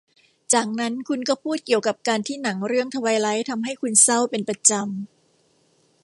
[0.53, 4.87] จากนั้นคุณก็พูดเกี่ยวกับการที่หนังเรื่องทไวไลท์ทำให้คุณเศร้าเป็นประจำ